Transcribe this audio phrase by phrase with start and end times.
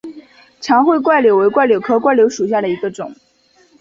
[0.59, 3.13] 长穗柽柳为柽柳科柽柳属下的一个种。